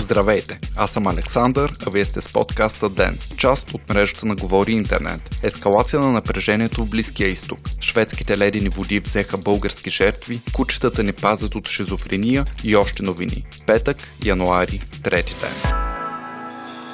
Здравейте, 0.00 0.58
аз 0.76 0.90
съм 0.90 1.06
Александър, 1.06 1.72
а 1.86 1.90
вие 1.90 2.04
сте 2.04 2.20
с 2.20 2.32
подкаста 2.32 2.88
Ден, 2.88 3.18
част 3.36 3.74
от 3.74 3.88
мрежата 3.88 4.26
на 4.26 4.34
Говори 4.36 4.72
Интернет. 4.72 5.36
Ескалация 5.42 6.00
на 6.00 6.12
напрежението 6.12 6.82
в 6.82 6.88
Близкия 6.88 7.28
изток. 7.28 7.58
Шведските 7.80 8.38
ледени 8.38 8.68
води 8.68 9.00
взеха 9.00 9.38
български 9.38 9.90
жертви, 9.90 10.40
кучетата 10.52 11.02
ни 11.02 11.12
пазят 11.12 11.54
от 11.54 11.68
шизофрения 11.68 12.44
и 12.64 12.76
още 12.76 13.02
новини. 13.02 13.46
Петък, 13.66 13.96
януари, 14.24 14.80
трети 15.02 15.34
ден. 15.40 15.85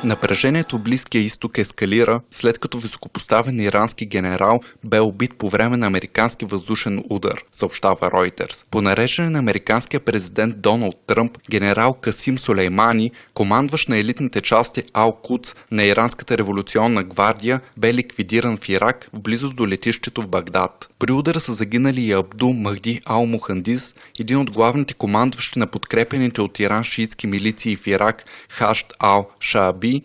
Напрежението 0.04 0.78
в 0.78 0.82
Близкия 0.82 1.22
изток 1.22 1.58
ескалира, 1.58 2.20
след 2.30 2.58
като 2.58 2.78
високопоставен 2.78 3.60
ирански 3.60 4.06
генерал 4.06 4.60
бе 4.84 5.00
убит 5.00 5.34
по 5.34 5.48
време 5.48 5.76
на 5.76 5.86
американски 5.86 6.44
въздушен 6.44 7.04
удар, 7.10 7.42
съобщава 7.52 7.96
Reuters. 7.96 8.64
По 8.70 8.82
нареждане 8.82 9.30
на 9.30 9.38
американския 9.38 10.00
президент 10.00 10.60
Доналд 10.60 10.96
Тръмп, 11.06 11.38
генерал 11.50 11.94
Касим 11.94 12.38
Сулеймани, 12.38 13.10
командващ 13.34 13.88
на 13.88 13.98
елитните 13.98 14.40
части 14.40 14.82
Ал-Куц 14.82 15.54
на 15.70 15.84
Иранската 15.84 16.38
революционна 16.38 17.02
гвардия, 17.02 17.60
бе 17.76 17.94
ликвидиран 17.94 18.56
в 18.56 18.68
Ирак 18.68 19.08
в 19.12 19.20
близост 19.20 19.56
до 19.56 19.68
летището 19.68 20.22
в 20.22 20.28
Багдад. 20.28 20.88
При 20.98 21.12
удара 21.12 21.40
са 21.40 21.52
загинали 21.52 22.00
и 22.00 22.12
Абду 22.12 22.48
Махди 22.52 23.00
Ал-Мухандис, 23.04 23.94
един 24.20 24.38
от 24.38 24.50
главните 24.50 24.94
командващи 24.94 25.58
на 25.58 25.66
подкрепените 25.66 26.40
от 26.40 26.60
Иран 26.60 26.84
шиитски 26.84 27.26
милиции 27.26 27.76
в 27.76 27.86
Ирак, 27.86 28.24
Хашт 28.48 28.92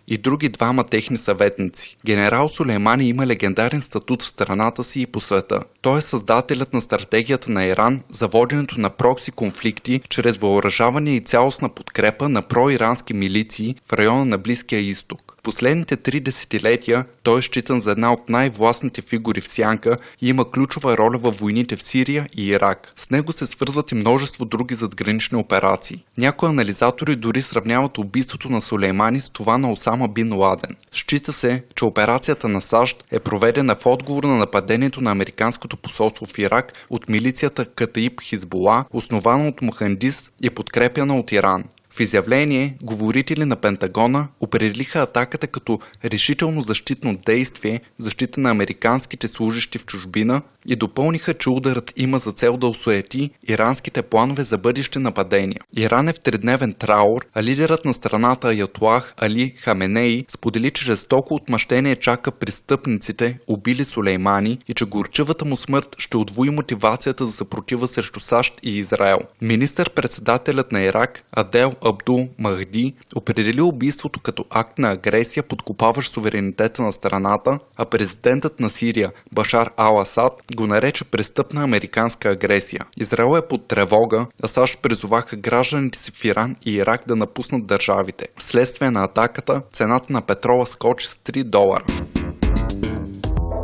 И 0.07 0.17
други 0.17 0.49
двама 0.49 0.83
техни 0.83 1.17
съветници. 1.17 1.97
Генерал 2.05 2.49
Сулеймани 2.49 3.09
има 3.09 3.27
легендарен 3.27 3.81
статут 3.81 4.23
в 4.23 4.27
страната 4.27 4.83
си 4.83 5.01
и 5.01 5.05
по 5.05 5.21
света. 5.21 5.59
Той 5.81 5.97
е 5.97 6.01
създателят 6.01 6.73
на 6.73 6.81
стратегията 6.81 7.51
на 7.51 7.65
Иран 7.65 8.01
за 8.09 8.27
воденето 8.27 8.79
на 8.79 8.89
прокси 8.89 9.31
конфликти 9.31 10.02
чрез 10.09 10.38
въоръжаване 10.38 11.16
и 11.16 11.19
цялостна 11.19 11.69
подкрепа 11.69 12.29
на 12.29 12.41
проирански 12.41 13.13
милиции 13.13 13.75
в 13.85 13.94
района 13.94 14.25
на 14.25 14.38
Близкия 14.38 14.79
изток 14.79 15.36
последните 15.48 15.98
три 15.98 16.20
десетилетия 16.20 17.06
той 17.23 17.40
е 17.40 17.42
считан 17.42 17.80
за 17.80 17.92
една 17.92 18.14
от 18.14 18.30
най-властните 18.30 19.02
фигури 19.02 19.42
в 19.42 19.48
Сянка 19.48 19.98
и 20.22 20.30
има 20.30 20.52
ключова 20.52 20.98
роля 20.98 21.17
във 21.17 21.38
войните 21.38 21.76
в 21.76 21.84
Сирия 21.84 22.28
и 22.38 22.48
Ирак. 22.48 22.94
С 22.95 23.09
него 23.09 23.31
се 23.31 23.45
свързват 23.45 23.92
и 23.92 23.95
множество 23.95 24.45
други 24.45 24.75
задгранични 24.75 25.38
операции. 25.38 26.03
Някои 26.18 26.50
анализатори 26.50 27.16
дори 27.16 27.42
сравняват 27.42 27.98
убийството 27.98 28.50
на 28.50 28.62
Сулеймани 28.62 29.20
с 29.20 29.30
това 29.30 29.58
на 29.58 29.72
Осама 29.72 30.08
Бин 30.08 30.34
Ладен. 30.34 30.75
Счита 30.92 31.34
се, 31.34 31.64
че 31.75 31.86
операцията 31.86 32.48
на 32.48 32.62
САЩ 32.62 33.03
е 33.12 33.20
проведена 33.20 33.75
в 33.75 33.86
отговор 33.86 34.23
на 34.23 34.38
нападението 34.38 35.02
на 35.02 35.12
американското 35.12 35.78
посолство 35.78 36.25
в 36.25 36.38
Ирак 36.38 36.73
от 36.90 37.09
милицията 37.09 37.66
Катаиб 37.66 38.22
Хизбола, 38.22 38.86
основана 38.94 39.48
от 39.48 39.62
Мухандис 39.62 40.30
и 40.44 40.50
подкрепяна 40.50 41.20
от 41.20 41.31
Иран. 41.31 41.64
В 41.98 42.00
изявление, 42.00 42.78
говорители 42.84 43.45
на 43.45 43.56
Пентагона 43.56 44.28
определиха 44.40 45.00
атаката 45.00 45.48
като 45.48 45.80
решително 46.06 46.62
защитно 46.62 47.16
действие 47.26 47.81
защита 47.98 48.40
на 48.42 48.52
американските 48.52 49.28
служащи 49.28 49.78
в 49.78 49.86
чужбина 49.86 50.42
и 50.68 50.75
допълниха, 50.75 51.34
че 51.34 51.50
ударът 51.50 51.94
има 51.95 52.20
за 52.20 52.31
цел 52.31 52.58
да 52.58 52.68
осуети 52.68 53.30
иранските 53.48 54.02
планове 54.02 54.44
за 54.44 54.58
бъдещи 54.58 55.00
нападения. 55.00 55.59
Иран 55.78 56.08
е 56.08 56.14
в 56.14 56.20
тридневен 56.20 56.73
траур, 56.73 57.25
а 57.34 57.44
лидерът 57.44 57.86
на 57.86 57.94
страната 57.94 58.48
Аятлах 58.48 59.14
Али 59.22 59.53
Хаменей 59.58 60.25
сподели, 60.28 60.72
че 60.72 60.86
жестоко 60.86 61.36
отмъщение 61.36 61.95
чака 61.95 62.31
престъпниците, 62.31 63.40
убили 63.48 63.84
Сулеймани 63.84 64.59
и 64.68 64.73
че 64.73 64.86
горчивата 64.86 65.45
му 65.45 65.56
смърт 65.56 65.95
ще 65.98 66.18
отвои 66.18 66.50
мотивацията 66.50 67.25
за 67.25 67.31
съпротива 67.31 67.88
срещу 67.88 68.20
САЩ 68.20 68.53
и 68.64 68.78
Израел. 68.78 69.20
Министър-председателят 69.42 70.72
на 70.72 70.81
Ирак 70.81 71.23
Адел 71.31 71.72
Абдул 71.89 72.30
Махди 72.38 72.93
определи 73.16 73.62
убийството 73.62 74.19
като 74.19 74.45
акт 74.50 74.79
на 74.79 74.91
агресия, 74.91 75.44
подкопаващ 75.44 76.12
суверенитета 76.12 76.81
на 76.81 76.91
страната, 76.91 77.59
а 77.78 77.85
президентът 77.85 78.59
на 78.59 78.69
Сирия 78.69 79.12
Башар 79.31 79.72
Ал-Асад 79.78 80.56
го 80.56 80.67
нарече 80.67 81.06
престъпна 81.06 81.63
американска 81.63 82.29
агресия. 82.29 82.81
Израел 82.97 83.38
е 83.38 83.47
под 83.47 83.67
тревога, 83.67 84.25
а 84.44 84.47
САЩ 84.47 84.81
призоваха 84.81 85.35
гражданите 85.35 86.00
си 86.00 86.12
в 86.12 86.25
Иран 86.25 86.56
и 86.66 86.72
Ирак 86.72 87.01
да 87.07 87.16
напуснат 87.16 87.67
държавите. 87.67 88.28
Вследствие 88.38 88.91
на 88.91 89.03
атаката, 89.03 89.62
цената 89.73 90.13
на 90.13 90.22
петрола 90.22 90.66
скочи 90.66 91.07
с 91.07 91.16
3 91.16 91.44
долара. 91.44 91.85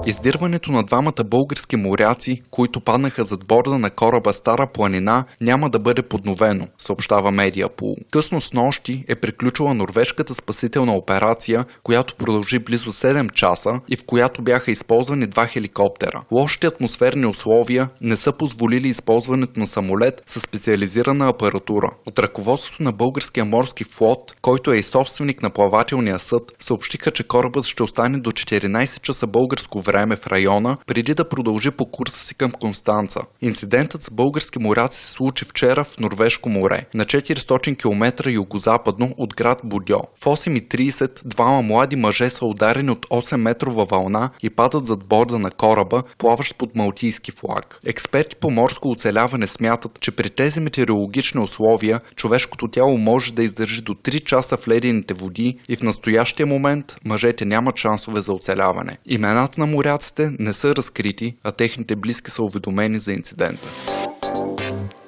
Издирването 0.06 0.72
на 0.72 0.84
двамата 0.84 1.24
български 1.26 1.76
моряци, 1.76 2.42
които 2.52 2.80
паднаха 2.80 3.24
зад 3.24 3.46
борда 3.46 3.80
на 3.80 3.90
кораба 3.90 4.34
Стара 4.34 4.68
планина, 4.74 5.26
няма 5.42 5.70
да 5.70 5.80
бъде 5.80 6.02
подновено, 6.02 6.68
съобщава 6.78 7.32
Медиапул. 7.32 7.96
Късно 8.12 8.42
с 8.42 8.54
нощи 8.54 9.06
е 9.08 9.16
приключила 9.16 9.74
норвежката 9.74 10.36
спасителна 10.36 10.94
операция, 10.94 11.66
която 11.84 12.16
продължи 12.16 12.60
близо 12.60 12.92
7 12.92 13.32
часа 13.32 13.70
и 13.90 13.96
в 13.96 14.04
която 14.06 14.42
бяха 14.42 14.72
използвани 14.72 15.28
два 15.28 15.46
хеликоптера. 15.46 16.24
Лошите 16.32 16.68
атмосферни 16.68 17.26
условия 17.26 17.90
не 18.02 18.16
са 18.16 18.32
позволили 18.32 18.88
използването 18.88 19.60
на 19.60 19.68
самолет 19.68 20.24
с 20.28 20.40
специализирана 20.40 21.30
апаратура. 21.30 21.90
От 22.08 22.20
ръководството 22.20 22.84
на 22.84 22.92
българския 22.92 23.46
морски 23.46 23.84
флот, 23.84 24.36
който 24.42 24.72
е 24.72 24.78
и 24.78 24.84
собственик 24.84 25.44
на 25.44 25.50
плавателния 25.50 26.20
съд, 26.20 26.42
съобщиха, 26.60 27.12
че 27.12 27.24
корабът 27.24 27.66
ще 27.66 27.84
остане 27.84 28.18
до 28.18 28.32
14 28.32 29.02
часа 29.02 29.28
българско 29.28 29.82
време 29.82 29.93
време 29.94 30.16
в 30.16 30.28
района, 30.28 30.78
преди 30.88 31.14
да 31.14 31.30
продължи 31.30 31.72
по 31.72 31.86
курса 31.86 32.20
си 32.20 32.36
към 32.36 32.52
Констанца. 32.52 33.22
Инцидентът 33.42 34.04
с 34.04 34.12
български 34.12 34.60
моряци 34.60 35.02
се 35.02 35.12
случи 35.12 35.46
вчера 35.46 35.84
в 35.84 36.00
Норвежко 36.00 36.50
море, 36.50 36.86
на 36.94 37.06
400 37.06 37.78
км 37.78 38.32
югозападно 38.32 39.14
от 39.18 39.36
град 39.36 39.62
Будьо. 39.64 40.02
В 40.16 40.26
8.30 40.26 41.22
двама 41.26 41.62
млади 41.62 41.96
мъже 41.96 42.30
са 42.30 42.46
ударени 42.46 42.92
от 42.92 43.06
8-метрова 43.06 43.92
вълна 43.92 44.30
и 44.44 44.50
падат 44.50 44.86
зад 44.86 45.06
борда 45.06 45.40
на 45.40 45.52
кораба, 45.52 46.04
плаващ 46.18 46.58
под 46.58 46.76
малтийски 46.76 47.32
флаг. 47.32 47.80
Експерти 47.86 48.36
по 48.36 48.52
морско 48.52 48.92
оцеляване 48.92 49.48
смятат, 49.48 50.00
че 50.00 50.12
при 50.12 50.30
тези 50.30 50.60
метеорологични 50.60 51.42
условия 51.42 52.02
човешкото 52.16 52.68
тяло 52.68 52.98
може 52.98 53.34
да 53.34 53.44
издържи 53.44 53.82
до 53.82 53.94
3 53.94 54.24
часа 54.24 54.58
в 54.58 54.68
ледените 54.68 55.14
води 55.14 55.60
и 55.70 55.76
в 55.76 55.84
настоящия 55.84 56.46
момент 56.46 56.96
мъжете 57.06 57.46
нямат 57.46 57.78
шансове 57.78 58.22
за 58.22 58.34
оцеляване. 58.34 58.98
Имената 59.06 59.62
на 59.62 59.68
моряците 59.84 60.32
не 60.40 60.54
са 60.54 60.76
разкрити, 60.76 61.36
а 61.44 61.52
техните 61.52 61.96
близки 61.96 62.32
са 62.32 62.44
уведомени 62.44 63.00
за 63.00 63.14
инцидента. 63.14 63.68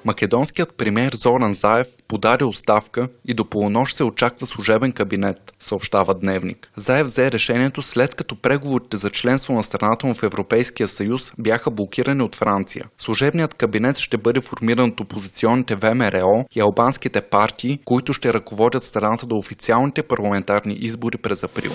Македонският 0.06 0.74
премьер 0.78 1.14
Зоран 1.14 1.54
Заев 1.54 1.88
подаде 2.08 2.46
оставка 2.46 3.08
и 3.28 3.34
до 3.34 3.46
полунощ 3.46 3.96
се 3.96 4.04
очаква 4.04 4.46
служебен 4.46 4.92
кабинет, 4.92 5.38
съобщава 5.60 6.14
Дневник. 6.14 6.72
Заев 6.76 7.08
взе 7.08 7.32
решението 7.32 7.82
след 7.82 8.16
като 8.16 8.36
преговорите 8.36 8.98
за 8.98 9.10
членство 9.10 9.54
на 9.54 9.64
страната 9.64 10.08
му 10.08 10.14
в 10.14 10.24
Европейския 10.24 10.88
съюз 10.88 11.32
бяха 11.38 11.72
блокирани 11.72 12.24
от 12.24 12.36
Франция. 12.36 12.86
Служебният 12.98 13.54
кабинет 13.54 13.98
ще 13.98 14.18
бъде 14.18 14.42
формиран 14.42 14.90
от 14.90 15.00
опозиционните 15.00 15.76
ВМРО 15.76 16.46
и 16.56 16.60
албанските 16.60 17.22
партии, 17.22 17.80
които 17.86 18.14
ще 18.14 18.34
ръководят 18.34 18.84
страната 18.84 19.26
до 19.26 19.38
официалните 19.38 20.04
парламентарни 20.04 20.74
избори 20.74 21.18
през 21.18 21.44
април. 21.44 21.72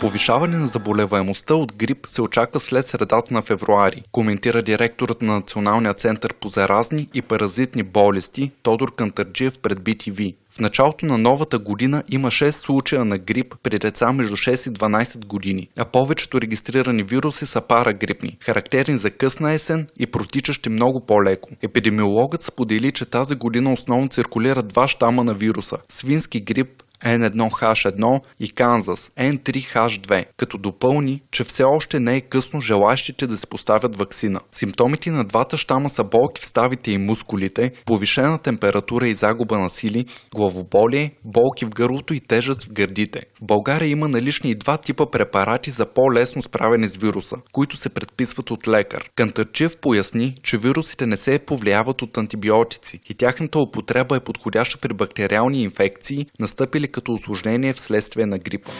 Повишаване 0.00 0.56
на 0.56 0.66
заболеваемостта 0.66 1.54
от 1.54 1.72
грип 1.76 2.06
се 2.06 2.22
очаква 2.22 2.60
след 2.60 2.86
средата 2.86 3.34
на 3.34 3.42
февруари, 3.42 4.02
коментира 4.12 4.62
директорът 4.62 5.22
на 5.22 5.34
Националния 5.34 5.94
център 5.94 6.34
по 6.34 6.48
заразни 6.48 7.08
и 7.14 7.22
паразитни 7.22 7.82
болести 7.82 8.50
Тодор 8.62 8.94
Кантарджиев 8.94 9.58
пред 9.58 9.78
BTV. 9.78 10.34
В 10.50 10.60
началото 10.60 11.06
на 11.06 11.18
новата 11.18 11.58
година 11.58 12.02
има 12.08 12.30
6 12.30 12.50
случая 12.50 13.04
на 13.04 13.18
грип 13.18 13.54
при 13.62 13.78
деца 13.78 14.12
между 14.12 14.36
6 14.36 14.70
и 14.70 14.72
12 14.72 15.26
години, 15.26 15.68
а 15.78 15.84
повечето 15.84 16.40
регистрирани 16.40 17.02
вируси 17.02 17.46
са 17.46 17.60
парагрипни, 17.60 18.36
характерни 18.40 18.96
за 18.96 19.10
късна 19.10 19.52
есен 19.52 19.86
и 19.98 20.06
протичащи 20.06 20.68
много 20.68 21.00
по-леко. 21.00 21.50
Епидемиологът 21.62 22.42
сподели, 22.42 22.92
че 22.92 23.04
тази 23.04 23.34
година 23.34 23.72
основно 23.72 24.08
циркулират 24.08 24.68
два 24.68 24.88
щама 24.88 25.24
на 25.24 25.34
вируса– 25.34 25.76
свински 25.88 26.40
грип 26.40 26.83
N1H1 27.04 28.20
и 28.40 28.50
Канзас 28.50 29.10
N3H2, 29.18 30.24
като 30.36 30.58
допълни, 30.58 31.22
че 31.30 31.44
все 31.44 31.64
още 31.64 32.00
не 32.00 32.16
е 32.16 32.20
късно 32.20 32.60
желащите 32.60 33.26
да 33.26 33.36
се 33.36 33.46
поставят 33.46 33.96
вакцина. 33.96 34.40
Симптомите 34.52 35.10
на 35.10 35.24
двата 35.24 35.56
щама 35.56 35.90
са 35.90 36.04
болки 36.04 36.42
в 36.42 36.46
ставите 36.46 36.90
и 36.90 36.98
мускулите, 36.98 37.72
повишена 37.86 38.38
температура 38.38 39.08
и 39.08 39.14
загуба 39.14 39.58
на 39.58 39.70
сили, 39.70 40.06
главоболие, 40.34 41.12
болки 41.24 41.64
в 41.64 41.70
гърлото 41.70 42.14
и 42.14 42.20
тежест 42.20 42.62
в 42.62 42.72
гърдите. 42.72 43.20
В 43.42 43.44
България 43.44 43.88
има 43.88 44.08
налични 44.08 44.50
и 44.50 44.54
два 44.54 44.78
типа 44.78 45.06
препарати 45.10 45.70
за 45.70 45.86
по-лесно 45.86 46.42
справяне 46.42 46.88
с 46.88 46.96
вируса, 46.96 47.36
които 47.52 47.76
се 47.76 47.88
предписват 47.88 48.50
от 48.50 48.68
лекар. 48.68 49.10
Кантърчев 49.16 49.76
поясни, 49.76 50.34
че 50.42 50.58
вирусите 50.58 51.06
не 51.06 51.16
се 51.16 51.38
повлияват 51.38 52.02
от 52.02 52.18
антибиотици 52.18 53.00
и 53.10 53.14
тяхната 53.14 53.58
употреба 53.58 54.16
е 54.16 54.20
подходяща 54.20 54.78
при 54.78 54.94
бактериални 54.94 55.62
инфекции, 55.62 56.26
настъпили 56.40 56.88
като 56.94 57.12
осложнение 57.12 57.72
вследствие 57.72 58.26
на 58.26 58.38
грипа. 58.38 58.70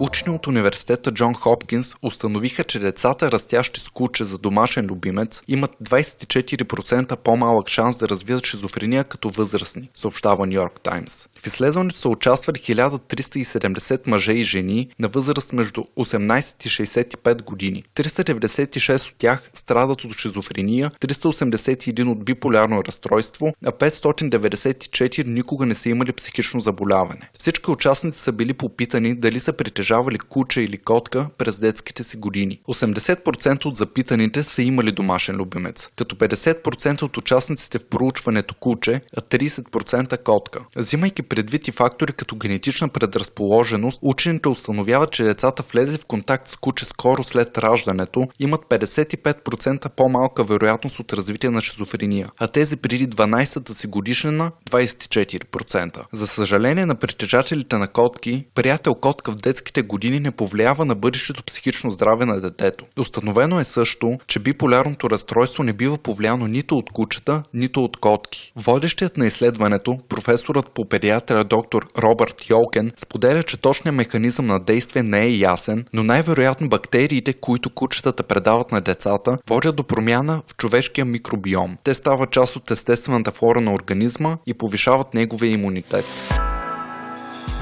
Учени 0.00 0.34
от 0.34 0.46
университета 0.46 1.12
Джон 1.12 1.34
Хопкинс 1.34 1.94
установиха, 2.02 2.64
че 2.64 2.78
децата, 2.78 3.32
растящи 3.32 3.80
с 3.80 3.88
куче 3.88 4.24
за 4.24 4.38
домашен 4.38 4.86
любимец, 4.86 5.42
имат 5.48 5.70
24% 5.84 7.16
по-малък 7.16 7.68
шанс 7.68 7.96
да 7.96 8.08
развият 8.08 8.46
шизофрения 8.46 9.04
като 9.04 9.28
възрастни, 9.28 9.90
съобщава 9.94 10.46
Нью 10.46 10.54
Йорк 10.54 10.80
Таймс. 10.80 11.26
В 11.38 11.46
изследването 11.46 11.98
са 11.98 12.08
участвали 12.08 12.58
1370 12.58 14.08
мъже 14.08 14.32
и 14.32 14.44
жени 14.44 14.88
на 14.98 15.08
възраст 15.08 15.52
между 15.52 15.80
18 15.80 16.66
и 16.66 16.68
65 16.68 17.42
години. 17.42 17.84
396 17.94 19.08
от 19.08 19.14
тях 19.18 19.50
страдат 19.54 20.04
от 20.04 20.18
шизофрения, 20.18 20.90
381 21.00 22.10
от 22.10 22.24
биполярно 22.24 22.84
разстройство, 22.84 23.52
а 23.66 23.72
594 23.72 25.26
никога 25.26 25.66
не 25.66 25.74
са 25.74 25.88
имали 25.88 26.12
психично 26.12 26.60
заболяване. 26.60 27.30
Всички 27.38 27.70
участници 27.70 28.18
са 28.18 28.32
били 28.32 28.54
попитани 28.54 29.14
дали 29.14 29.40
са 29.40 29.52
притежавали 29.52 29.85
куче 30.28 30.60
или 30.60 30.78
котка 30.78 31.28
през 31.38 31.58
детските 31.58 32.04
си 32.04 32.16
години. 32.16 32.60
80% 32.68 33.66
от 33.66 33.76
запитаните 33.76 34.42
са 34.42 34.62
имали 34.62 34.92
домашен 34.92 35.36
любимец, 35.36 35.88
като 35.96 36.16
50% 36.16 37.02
от 37.02 37.16
участниците 37.16 37.78
в 37.78 37.84
проучването 37.84 38.54
куче, 38.54 39.00
а 39.16 39.20
30% 39.20 40.22
котка. 40.22 40.64
Взимайки 40.76 41.22
предвид 41.22 41.68
и 41.68 41.72
фактори 41.72 42.12
като 42.12 42.36
генетична 42.36 42.88
предразположеност, 42.88 43.98
учените 44.02 44.48
установяват, 44.48 45.12
че 45.12 45.24
децата 45.24 45.62
влезли 45.72 45.98
в 45.98 46.06
контакт 46.06 46.48
с 46.48 46.56
куче 46.56 46.84
скоро 46.84 47.24
след 47.24 47.58
раждането 47.58 48.28
имат 48.38 48.60
55% 48.70 49.88
по-малка 49.88 50.44
вероятност 50.44 51.00
от 51.00 51.12
развитие 51.12 51.50
на 51.50 51.60
шизофрения, 51.60 52.30
а 52.38 52.48
тези 52.48 52.76
преди 52.76 53.08
12-та 53.08 53.74
си 53.74 53.86
годишнина 53.86 54.50
24%. 54.70 56.04
За 56.12 56.26
съжаление 56.26 56.86
на 56.86 56.94
притежателите 56.94 57.78
на 57.78 57.88
котки, 57.88 58.46
приятел 58.54 58.94
котка 58.94 59.32
в 59.32 59.36
детските 59.36 59.75
години 59.82 60.20
не 60.20 60.30
повлиява 60.30 60.84
на 60.84 60.94
бъдещето 60.94 61.44
психично 61.44 61.90
здраве 61.90 62.24
на 62.24 62.40
детето. 62.40 62.84
Установено 62.98 63.60
е 63.60 63.64
също, 63.64 64.18
че 64.26 64.38
биполярното 64.38 65.10
разстройство 65.10 65.62
не 65.62 65.72
бива 65.72 65.98
повлияно 65.98 66.46
нито 66.46 66.78
от 66.78 66.90
кучета, 66.90 67.42
нито 67.54 67.84
от 67.84 67.96
котки. 67.96 68.52
Водещият 68.56 69.16
на 69.16 69.26
изследването, 69.26 69.98
професорът 70.08 70.70
по 70.70 70.84
педиатрия 70.84 71.44
доктор 71.44 71.86
Робърт 71.98 72.50
Йолкен, 72.50 72.90
споделя, 72.96 73.42
че 73.42 73.56
точният 73.56 73.96
механизъм 73.96 74.46
на 74.46 74.60
действие 74.60 75.02
не 75.02 75.22
е 75.22 75.36
ясен, 75.36 75.84
но 75.92 76.02
най-вероятно 76.04 76.68
бактериите, 76.68 77.32
които 77.32 77.70
кучетата 77.70 78.22
предават 78.22 78.72
на 78.72 78.80
децата, 78.80 79.38
водят 79.48 79.76
до 79.76 79.84
промяна 79.84 80.42
в 80.46 80.56
човешкия 80.56 81.04
микробиом. 81.04 81.76
Те 81.84 81.94
стават 81.94 82.30
част 82.30 82.56
от 82.56 82.70
естествената 82.70 83.32
флора 83.32 83.60
на 83.60 83.72
организма 83.72 84.36
и 84.46 84.54
повишават 84.54 85.14
неговия 85.14 85.52
имунитет. 85.52 86.04